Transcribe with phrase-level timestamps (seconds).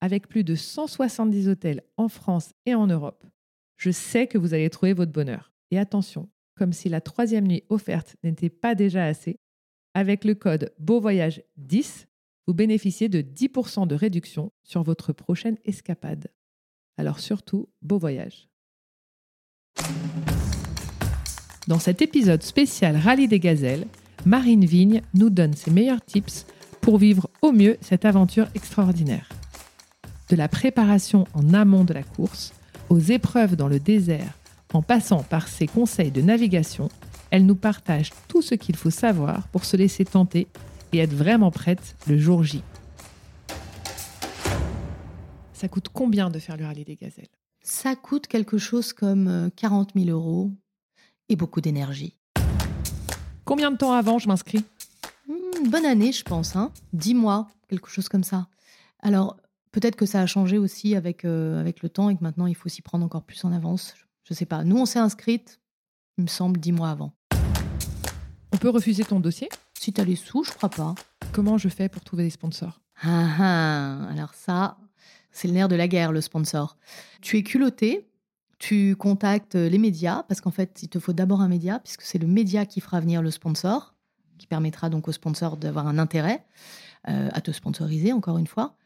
[0.00, 3.26] Avec plus de 170 hôtels en France et en Europe,
[3.76, 5.52] je sais que vous allez trouver votre bonheur.
[5.70, 9.38] Et attention, comme si la troisième nuit offerte n'était pas déjà assez,
[9.94, 12.06] avec le code Beauvoyage 10,
[12.46, 16.28] vous bénéficiez de 10% de réduction sur votre prochaine escapade.
[16.96, 18.48] Alors surtout, beau voyage.
[21.68, 23.86] Dans cet épisode spécial Rallye des Gazelles,
[24.24, 26.46] Marine Vigne nous donne ses meilleurs tips
[26.80, 29.28] pour vivre au mieux cette aventure extraordinaire.
[30.30, 32.52] De la préparation en amont de la course,
[32.88, 34.32] aux épreuves dans le désert,
[34.72, 36.88] en passant par ses conseils de navigation,
[37.32, 40.46] elle nous partage tout ce qu'il faut savoir pour se laisser tenter
[40.92, 42.62] et être vraiment prête le jour J.
[45.52, 47.26] Ça coûte combien de faire le rallye des gazelles?
[47.60, 50.52] Ça coûte quelque chose comme 40 euh, 000 euros
[51.28, 52.14] et beaucoup d'énergie.
[53.44, 54.64] Combien de temps avant je m'inscris?
[55.28, 56.54] Une hmm, bonne année, je pense.
[56.54, 58.46] Hein 10 mois, quelque chose comme ça.
[59.02, 59.36] Alors,
[59.72, 62.54] peut-être que ça a changé aussi avec, euh, avec le temps et que maintenant il
[62.54, 63.94] faut s'y prendre encore plus en avance.
[64.24, 64.64] Je ne sais pas.
[64.64, 65.60] Nous, on s'est inscrite,
[66.18, 67.12] il me semble, 10 mois avant.
[68.52, 69.48] On peut refuser ton dossier?
[69.78, 70.94] Si tu as les sous, je crois pas.
[71.32, 72.80] Comment je fais pour trouver des sponsors?
[73.02, 74.76] Ah, ah, alors ça,
[75.32, 76.76] c'est le nerf de la guerre, le sponsor.
[77.22, 78.10] Tu es culotté,
[78.58, 82.18] tu contactes les médias, parce qu'en fait, il te faut d'abord un média, puisque c'est
[82.18, 83.94] le média qui fera venir le sponsor,
[84.36, 86.44] qui permettra donc au sponsor d'avoir un intérêt
[87.08, 88.76] euh, à te sponsoriser, encore une fois.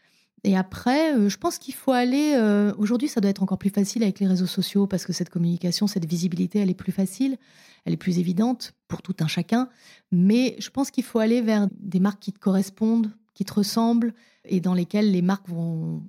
[0.45, 2.35] Et après, euh, je pense qu'il faut aller.
[2.37, 5.31] Euh, aujourd'hui, ça doit être encore plus facile avec les réseaux sociaux parce que cette
[5.31, 7.39] communication, cette visibilité, elle est plus facile,
[7.87, 9.71] elle est plus évidente pour tout un chacun.
[10.13, 14.13] Mais je pense qu'il faut aller vers des marques qui te correspondent, qui te ressemblent
[14.45, 16.03] et dans lesquelles les marques vont,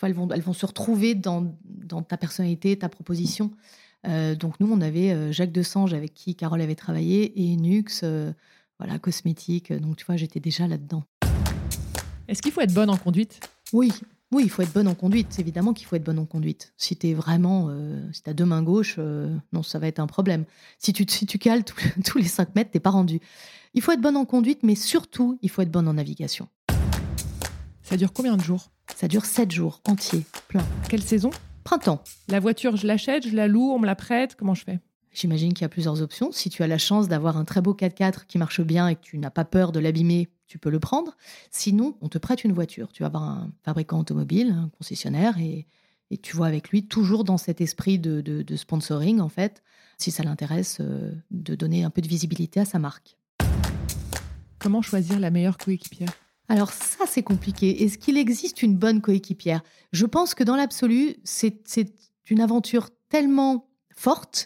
[0.00, 3.50] elles vont, elles vont se retrouver dans, dans ta personnalité, ta proposition.
[4.06, 8.04] Euh, donc nous, on avait Jacques Desange avec qui Carole avait travaillé et Nux,
[8.78, 9.72] voilà, cosmétique.
[9.72, 11.02] Donc tu vois, j'étais déjà là-dedans.
[12.28, 13.40] Est-ce qu'il faut être bonne en conduite?
[13.72, 13.92] Oui,
[14.32, 15.38] oui, il faut être bonne en conduite.
[15.38, 16.72] Évidemment qu'il faut être bonne en conduite.
[16.78, 19.98] Si tu es vraiment, euh, si as deux mains gauches, euh, non, ça va être
[20.00, 20.44] un problème.
[20.78, 23.20] Si tu, si tu cales tous les 5 mètres, t'es pas rendu.
[23.74, 26.48] Il faut être bonne en conduite, mais surtout, il faut être bonne en navigation.
[27.82, 28.70] Ça dure combien de jours?
[28.96, 30.64] Ça dure 7 jours entiers, plein.
[30.88, 31.30] Quelle saison?
[31.64, 32.02] Printemps.
[32.28, 34.80] La voiture, je l'achète, je la loue, on me la prête, comment je fais?
[35.12, 36.32] J'imagine qu'il y a plusieurs options.
[36.32, 39.02] Si tu as la chance d'avoir un très beau 4x4 qui marche bien et que
[39.02, 41.16] tu n'as pas peur de l'abîmer, tu peux le prendre.
[41.50, 42.92] Sinon, on te prête une voiture.
[42.92, 45.66] Tu vas avoir un fabricant automobile, un concessionnaire, et,
[46.20, 49.62] tu vois avec lui, toujours dans cet esprit de, sponsoring, en fait,
[49.96, 53.16] si ça l'intéresse, euh, de donner un peu de visibilité à sa marque.
[54.58, 56.12] Comment choisir la meilleure coéquipière?
[56.50, 57.84] Alors ça, c'est compliqué.
[57.84, 59.62] Est-ce qu'il existe une bonne coéquipière?
[59.92, 61.64] Je pense que dans l'absolu, c'est
[62.28, 64.44] une aventure tellement forte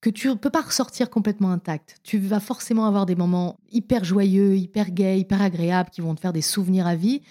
[0.00, 1.96] que tu ne peux pas ressortir complètement intact.
[2.04, 6.20] Tu vas forcément avoir des moments hyper joyeux, hyper gays, hyper agréables qui vont te
[6.20, 7.22] faire des souvenirs à vie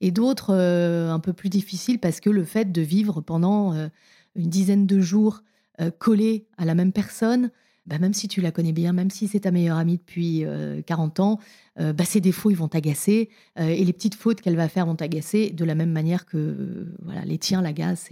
[0.00, 3.88] et d'autres euh, un peu plus difficiles parce que le fait de vivre pendant euh,
[4.34, 5.42] une dizaine de jours
[5.80, 7.50] euh, collé à la même personne,
[7.86, 10.44] bah, même si tu la connais bien, même si c'est ta meilleure amie depuis
[10.86, 11.38] 40 ans,
[11.78, 15.50] bah, ses défauts ils vont t'agacer et les petites fautes qu'elle va faire vont t'agacer
[15.50, 18.10] de la même manière que voilà les tiens l'agacent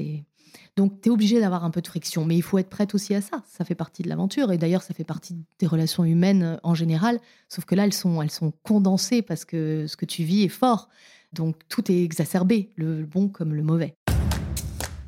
[0.76, 3.14] donc, tu es obligé d'avoir un peu de friction, mais il faut être prête aussi
[3.14, 3.42] à ça.
[3.46, 4.50] Ça fait partie de l'aventure.
[4.50, 7.20] Et d'ailleurs, ça fait partie des relations humaines euh, en général.
[7.48, 10.48] Sauf que là, elles sont, elles sont condensées parce que ce que tu vis est
[10.48, 10.88] fort.
[11.32, 13.94] Donc, tout est exacerbé, le bon comme le mauvais.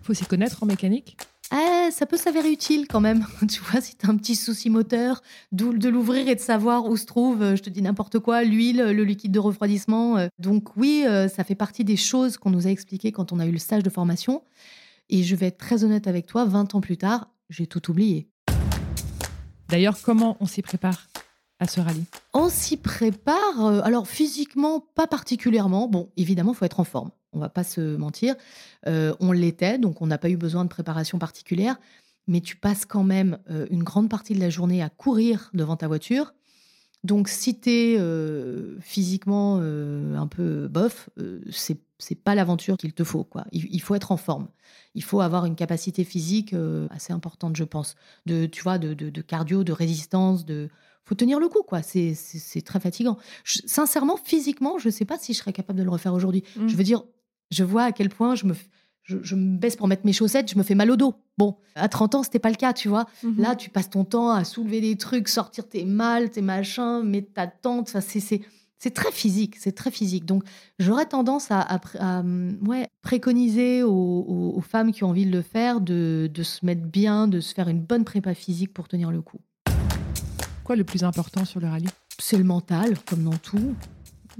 [0.03, 1.17] faut s'y connaître en mécanique?
[1.53, 3.25] Eh, ça peut s'avérer utile quand même.
[3.49, 5.23] tu vois, si tu as un petit souci moteur,
[5.53, 8.83] de l'ouvrir et de savoir où se trouve, euh, je te dis n'importe quoi, l'huile,
[8.83, 10.17] le liquide de refroidissement.
[10.17, 10.29] Euh.
[10.39, 13.53] Donc oui, ça fait partie des choses qu'on nous a expliquées quand on a eu
[13.53, 14.43] le stage de formation.
[15.09, 18.29] Et je vais être très honnête avec toi, 20 ans plus tard, j'ai tout oublié.
[19.69, 21.09] D'ailleurs, comment on s'y prépare
[21.59, 22.05] à ce rallye?
[22.33, 25.89] On s'y prépare, euh, alors physiquement, pas particulièrement.
[25.89, 28.35] Bon, évidemment, il faut être en forme, on va pas se mentir.
[28.87, 31.79] Euh, on l'était, donc on n'a pas eu besoin de préparation particulière.
[32.29, 35.77] mais tu passes quand même euh, une grande partie de la journée à courir devant
[35.77, 36.35] ta voiture.
[37.05, 41.09] Donc, si tu es euh, physiquement euh, un peu bof,
[41.53, 43.25] c'est c'est pas l'aventure qu'il te faut.
[43.25, 43.45] quoi.
[43.53, 44.49] Il, faut être en forme.
[44.95, 46.55] Il faut avoir une capacité physique
[46.91, 47.95] assez importante, je pense.
[48.27, 50.69] De, tu vois, de, de, cardio, de résistance, de
[51.05, 51.83] faut tenir le coup, quoi.
[51.83, 53.17] C'est très fatigant.
[53.45, 56.43] sincèrement, physiquement, je sais pas si je serais capable de le refaire aujourd'hui.
[56.57, 56.69] Mmh.
[56.69, 57.03] Je veux dire,
[57.51, 58.55] je vois à quel point je me,
[59.07, 61.15] je, me baisse pour mettre mes chaussettes, je me fais mal au dos.
[61.39, 63.07] Bon, à 30 ans, c'était pas le cas, tu vois.
[63.23, 63.41] Mhm.
[63.41, 67.33] Là, tu passes ton temps à soulever des trucs, sortir tes malles, tes machins, mettre
[67.33, 67.89] ta tente.
[67.89, 68.41] Ça, c'est,
[68.79, 70.25] c'est très physique, c'est très physique.
[70.25, 70.45] Donc,
[70.79, 71.81] j'aurais tendance à,
[72.67, 77.29] ouais, préconiser aux, femmes qui ont envie de le faire de, de se mettre bien,
[77.29, 79.39] de se faire une bonne prépa physique pour tenir le coup.
[80.65, 81.89] Quoi le plus important sur le rallye?
[82.19, 83.77] C'est le mental, comme dans tout.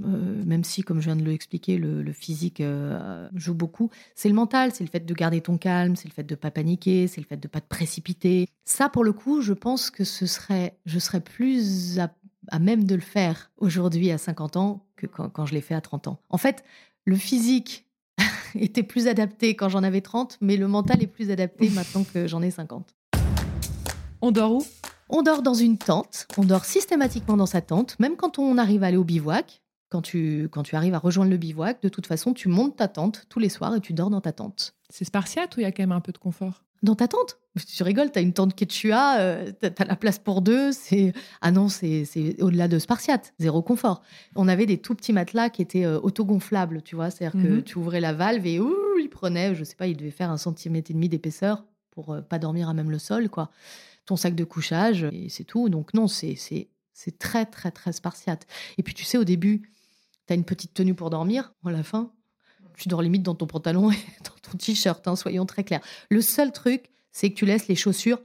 [0.03, 4.29] Euh, même si, comme je viens de le expliquer, le, physique euh, joue beaucoup, c'est
[4.29, 6.51] le mental, c'est le fait de garder ton calme, c'est le fait de ne pas
[6.51, 8.47] paniquer, c'est le fait de ne pas te précipiter.
[8.65, 12.11] Ça, pour le coup, je pense que ce serait, je serais plus à,
[12.59, 15.81] même de le faire aujourd'hui à 50 ans que quand, quand je l'ai fait à
[15.81, 16.19] 30 ans.
[16.29, 16.63] En fait,
[17.05, 17.85] le physique
[18.55, 22.27] était plus adapté quand j'en avais 30, mais le mental est plus adapté maintenant que
[22.27, 22.95] j'en ai 50.
[24.21, 24.65] On dort où?
[25.09, 28.83] On dort dans une tente, on dort systématiquement dans sa tente, même quand on arrive
[28.83, 32.07] à aller au bivouac quand tu, quand tu arrives à rejoindre le bivouac, de toute
[32.07, 34.75] façon, tu montes ta tente tous les soirs et tu dors dans ta tente.
[34.89, 36.63] C'est spartiate ou il y a quand même un peu de confort?
[36.83, 37.39] Dans ta tente
[37.75, 40.71] Tu rigoles, tu as une tente Quechua, euh, tu as la place pour deux.
[40.71, 42.05] C'est Ah non, c'est
[42.41, 44.01] au-delà de spartiate, zéro confort.
[44.35, 47.09] On avait des tout petits matelas qui étaient euh, autogonflables, tu vois.
[47.09, 47.63] C'est-à-dire que mhm.
[47.63, 50.37] tu ouvrais la valve et ouh, il prenait, je sais pas, il devait faire un
[50.37, 53.49] centimètre et demi d'épaisseur pour euh, pas dormir à même le sol, quoi.
[54.05, 55.67] Ton sac de couchage, et c'est tout.
[55.67, 56.35] Donc non, c'est
[56.97, 58.47] c'est très, très, très spartiate.
[58.79, 59.71] Et puis, tu sais, au début,
[60.25, 62.11] tu as une petite tenue pour dormir, à la fin,
[62.77, 65.81] tu dors limite dans ton pantalon et dans ton t-shirt, hein, soyons très clairs.
[66.09, 68.21] Le seul truc, c'est que tu laisses les chaussures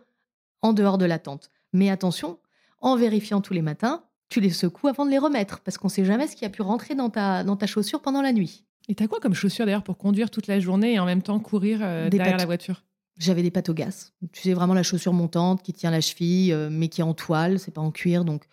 [0.60, 1.50] en dehors de la tente.
[1.72, 2.38] Mais attention,
[2.81, 5.93] en vérifiant tous les matins, tu les secoues avant de les remettre, parce qu'on ne
[5.93, 8.64] sait jamais ce qui a pu rentrer dans ta, dans ta chaussure pendant la nuit.
[8.88, 11.38] Et t'as quoi comme chaussure d'ailleurs pour conduire toute la journée et en même temps
[11.38, 12.82] courir euh, derrière la voiture?
[13.19, 14.12] J'avais des pattes au gaz.
[14.32, 17.14] Tu sais, vraiment la chaussure montante qui tient la cheville, euh, mais qui est en
[17.14, 18.44] toile, c'est pas en cuir, donc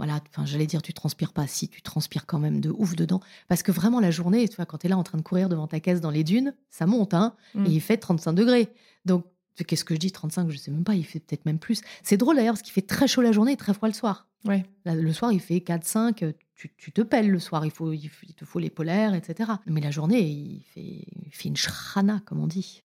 [0.00, 1.46] voilà, enfin, j'allais dire, tu transpires pas.
[1.46, 3.20] Si, tu transpires quand même de ouf dedans.
[3.48, 5.50] Parce que vraiment, la journée, tu vois, quand tu es là en train de courir
[5.50, 7.66] devant ta caisse dans les dunes, ça monte, hein, mmh.
[7.66, 8.70] et il fait 35 degrés.
[9.04, 9.26] Donc,
[9.66, 11.82] qu'est-ce que je dis 35, je sais même pas, il fait peut-être même plus.
[12.02, 14.26] C'est drôle d'ailleurs, parce qu'il fait très chaud la journée et très froid le soir.
[14.46, 14.64] Ouais.
[14.86, 16.24] le soir, il fait 4, 5,
[16.54, 19.50] tu, te pelles le soir, il, faut, il, te faut les polaires, etc.
[19.66, 22.82] Mais la journée, il fait, il fait une shrana, comme on dit.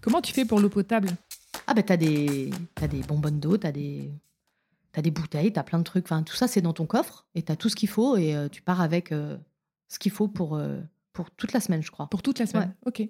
[0.00, 1.08] Comment tu fais pour l'eau potable?
[1.66, 4.08] Ah, ben, t'as des, as des bonbonnes d'eau, t'as des
[4.92, 6.06] tu as des bouteilles, tu as plein de trucs.
[6.06, 8.34] Enfin, tout ça, c'est dans ton coffre et tu as tout ce qu'il faut et
[8.34, 9.36] euh, tu pars avec euh,
[9.88, 10.80] ce qu'il faut pour, euh,
[11.12, 12.06] pour toute la semaine, je crois.
[12.08, 13.02] Pour toute la semaine Ok.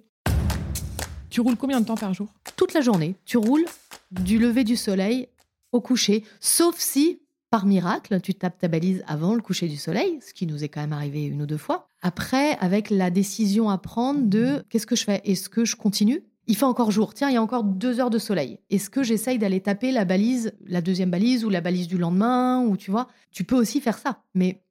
[1.31, 2.29] Tu roules combien de temps par jour?
[2.57, 3.15] Toute la journée.
[3.25, 3.65] Tu roules
[4.11, 5.29] du lever du soleil
[5.73, 10.19] au coucher, sauf si, par miracle, tu tapes ta balise avant le coucher du soleil,
[10.21, 11.87] ce qui nous est quand même arrivé une ou deux fois.
[12.03, 15.21] Après, avec la décision à prendre de qu'est-ce que je fais?
[15.25, 16.25] Est-ce que je continue?
[16.51, 17.15] Il fait encore jour.
[17.15, 18.59] Tiens, il y a encore deux heures de soleil.
[18.71, 22.61] Est-ce que j'essaye d'aller taper la balise, la deuxième balise ou la balise du lendemain
[22.63, 24.25] ou tu vois Tu peux aussi faire ça.
[24.35, 24.65] Mais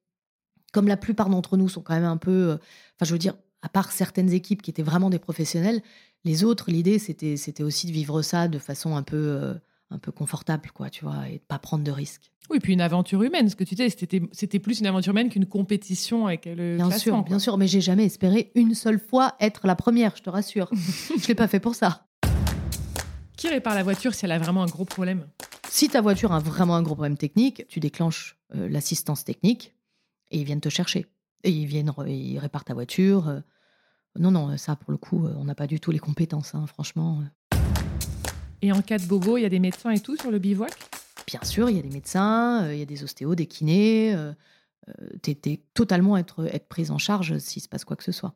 [0.74, 3.34] comme la plupart d'entre nous sont quand même un peu, euh, enfin, je veux dire,
[3.62, 5.80] à part certaines équipes qui étaient vraiment des professionnels,
[6.24, 9.54] les autres, l'idée c'était c'était aussi de vivre ça de façon un peu euh,
[9.90, 12.30] un peu confortable, quoi, tu vois, et de pas prendre de risques.
[12.48, 13.48] Oui, puis une aventure humaine.
[13.48, 16.90] Ce que tu disais, c'était, c'était plus une aventure humaine qu'une compétition avec le Bien
[16.90, 20.30] sûr, bien sûr, mais j'ai jamais espéré une seule fois être la première, je te
[20.30, 20.70] rassure.
[21.16, 22.06] je l'ai pas fait pour ça.
[23.36, 25.26] Qui répare la voiture si elle a vraiment un gros problème?
[25.68, 29.74] Si ta voiture a vraiment un gros problème technique, tu déclenches euh, l'assistance technique
[30.30, 31.06] et ils viennent te chercher.
[31.44, 33.28] Et ils viennent, ils réparent ta voiture.
[33.28, 33.40] Euh.
[34.18, 36.66] Non, non, ça, pour le coup, euh, on n'a pas du tout les compétences, hein,
[36.66, 37.22] franchement.
[38.62, 40.72] Et en cas de bobo, il y a des médecins et tout sur le bivouac?
[41.26, 44.12] Bien sûr, il y a des médecins, euh, il y a des ostéos, des kinés.
[44.14, 44.32] Euh,
[44.88, 48.12] euh tu es, totalement être, être prise en charge s'il se passe quoi que ce
[48.12, 48.34] soit.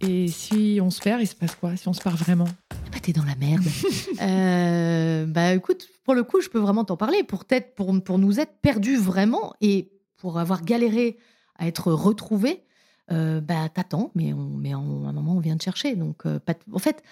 [0.00, 1.76] Et si on se perd, il se passe quoi?
[1.76, 2.48] Si on se perd vraiment?
[2.90, 3.64] Bah, T'es dans la merde.
[4.22, 7.22] euh, bah écoute, pour le coup, je peux vraiment t'en parler.
[7.22, 11.16] Pour, être, pour, pour nous être perdus vraiment et pour avoir galéré
[11.56, 12.64] à être retrouvés,
[13.12, 15.94] euh, bah t'attends, mais, on, mais à un moment, on vient te chercher.
[15.94, 17.02] Donc, en fait,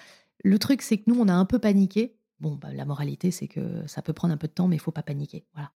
[0.44, 2.16] le truc, c'est que nous, on a un peu paniqué.
[2.40, 4.80] Bon, bah, la moralité, c'est que ça peut prendre un peu de temps, mais il
[4.80, 5.44] faut pas paniquer.
[5.54, 5.72] Voilà.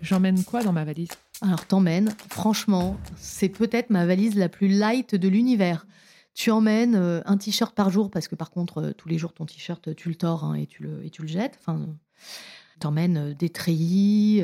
[0.00, 1.10] J'emmène quoi dans ma valise?
[1.42, 5.86] Alors, t'emmènes, franchement, c'est peut-être ma valise la plus light de l'univers.
[6.34, 9.32] Tu emmènes euh, un t-shirt par jour, parce que par contre, euh, tous les jours,
[9.32, 11.58] ton t-shirt, tu le tords hein, et, tu le, et tu le jettes.
[11.60, 11.86] Enfin,
[12.78, 14.42] t'emmènes euh, des treillis.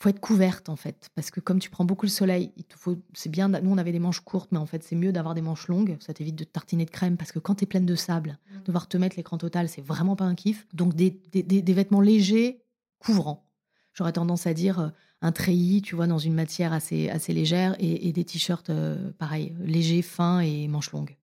[0.00, 2.74] Faut être couverte en fait, parce que comme tu prends beaucoup le soleil, il te
[2.74, 3.48] faut, c'est bien.
[3.48, 5.98] Nous on avait des manches courtes, mais en fait c'est mieux d'avoir des manches longues.
[6.00, 8.62] Ça t'évite de tartiner de crème, parce que quand tu es pleine de sable, mmh.
[8.64, 10.66] devoir te mettre l'écran total, c'est vraiment pas un kiff.
[10.72, 12.62] Donc des, des, vêtements légers,
[12.98, 13.46] couvrants.
[13.92, 14.88] J'aurais tendance à dire euh,
[15.20, 19.54] un treillis, tu vois, dans une matière assez assez légère, et, des t-shirts euh, pareil,
[19.60, 21.18] légers, fins et manches longues.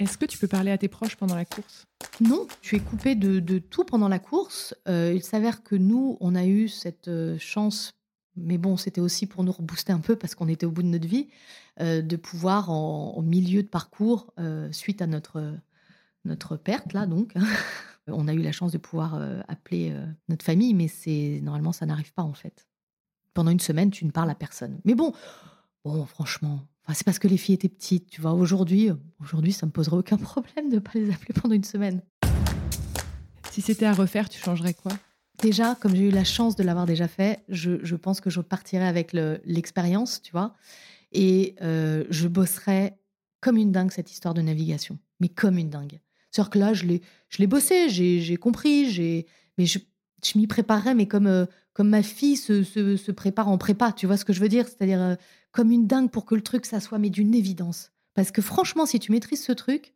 [0.00, 1.84] Est-ce que tu peux parler à tes proches pendant la course?
[2.22, 4.74] Non, tu es coupé de, tout pendant la course.
[4.88, 7.92] Euh, il s'avère que nous, on a eu cette euh, chance,
[8.34, 10.88] mais bon, c'était aussi pour nous rebooster un peu parce qu'on était au bout de
[10.88, 11.28] notre vie,
[11.80, 14.32] euh, de pouvoir, en, milieu de parcours,
[14.72, 15.54] suite à notre,
[16.24, 17.34] notre perte, là, donc,
[18.06, 19.94] on a eu la chance de pouvoir appeler
[20.30, 22.66] notre famille, mais c'est normalement, ça n'arrive pas, en fait.
[23.34, 24.80] Pendant une semaine, tu ne parles à personne.
[24.86, 25.12] Mais bon,
[25.84, 28.32] bon, franchement, c'est parce que les filles étaient petites, tu vois.
[28.32, 31.64] Aujourd'hui, euh, aujourd'hui, ça me poserait aucun problème de ne pas les appeler pendant une
[31.64, 32.02] semaine.
[33.50, 34.92] Si c'était à refaire, tu changerais quoi?
[35.42, 38.86] Déjà, comme j'ai eu la chance de l'avoir déjà fait, je, pense que je partirais
[38.86, 40.54] avec l'expérience, tu vois.
[41.12, 42.98] Et euh, je bosserais
[43.40, 44.98] comme une dingue cette histoire de navigation.
[45.18, 45.98] Mais comme une dingue.
[46.30, 49.24] C'est-à-dire que là, je l'ai bossé, j'ai compris,
[49.56, 49.78] mais je,
[50.24, 51.46] je m'y préparerais, mais comme, euh,
[51.80, 54.68] comme ma fille se, se, prépare en prépa, tu vois ce que je veux dire?
[54.68, 55.16] C'est-à-dire,
[55.50, 57.90] comme une dingue pour que le truc, ça soit mais d'une évidence.
[58.12, 59.94] Parce que franchement, si tu maîtrises ce truc,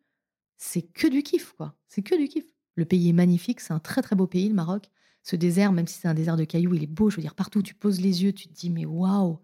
[0.56, 1.76] c'est que du kiff, quoi.
[1.90, 2.46] C'est que du kiff.
[2.76, 4.88] Le pays est magnifique, c'est un très très beau pays, le Maroc.
[5.24, 7.10] Ce désert, même si c'est un désert de cailloux, il est beau.
[7.10, 9.40] Je veux dire, partout tu poses les yeux, tu te dis, mais waouh,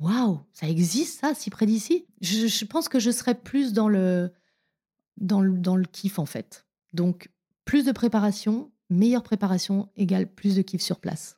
[0.00, 2.06] waouh, ça existe ça, si près d'ici?
[2.22, 4.32] Je, pense que je serais plus dans le,
[5.18, 6.64] dans le, dans le kiff, en fait.
[6.94, 7.28] Donc,
[7.66, 11.36] plus de préparation, meilleure préparation égale plus de kiff sur place.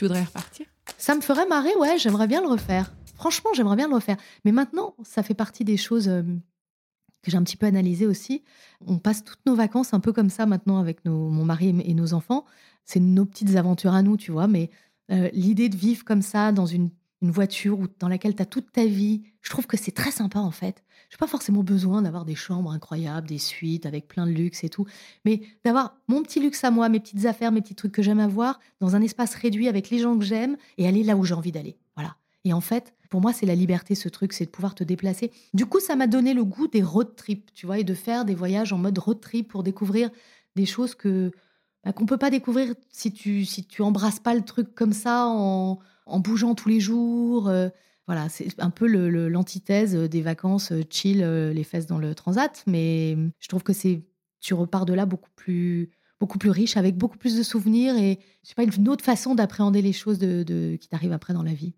[0.00, 0.64] Tu voudrais repartir?
[0.96, 2.90] Ça me ferait marrer, ouais, j'aimerais bien le refaire.
[3.16, 4.16] Franchement, j'aimerais bien le refaire.
[4.46, 6.22] Mais maintenant, ça fait partie des choses euh,
[7.22, 8.42] que j'ai un petit peu analysées aussi.
[8.86, 12.14] On passe toutes nos vacances un peu comme ça maintenant avec mon mari et nos
[12.14, 12.46] enfants.
[12.86, 14.46] C'est nos petites aventures à nous, tu vois.
[14.46, 14.70] Mais
[15.12, 16.88] euh, l'idée de vivre comme ça dans une
[17.22, 19.22] une voiture dans laquelle tu as toute ta vie.
[19.42, 20.82] Je trouve que c'est très sympa en fait.
[21.08, 24.62] Je n'ai pas forcément besoin d'avoir des chambres incroyables, des suites avec plein de luxe
[24.64, 24.86] et tout,
[25.24, 28.20] mais d'avoir mon petit luxe à moi, mes petites affaires, mes petits trucs que j'aime
[28.20, 31.34] avoir dans un espace réduit avec les gens que j'aime et aller là où j'ai
[31.34, 31.76] envie d'aller.
[31.96, 32.16] Voilà.
[32.44, 35.32] Et en fait, pour moi, c'est la liberté ce truc, c'est de pouvoir te déplacer.
[35.52, 38.24] Du coup, ça m'a donné le goût des road trips, tu vois, et de faire
[38.24, 40.10] des voyages en mode road trip pour découvrir
[40.54, 41.32] des choses que
[41.84, 45.26] bah, qu'on peut pas découvrir si tu si tu embrasses pas le truc comme ça
[45.26, 47.48] en en bougeant tous les jours.
[47.48, 47.68] Euh,
[48.06, 48.86] voilà, c'est un peu
[49.28, 52.64] l'antithèse des vacances euh, chill, euh, les fesses dans le transat.
[52.66, 54.02] Mais je trouve que c'est
[54.40, 58.18] tu repars de là beaucoup plus beaucoup plus riche, avec beaucoup plus de souvenirs et
[58.42, 61.54] je sais pas une autre façon d'appréhender les choses de, qui t'arrivent après dans la
[61.54, 61.72] vie.